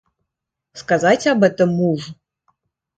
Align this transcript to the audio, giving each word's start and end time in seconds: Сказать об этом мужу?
Сказать 0.73 1.27
об 1.27 1.43
этом 1.43 1.69
мужу? 1.69 2.15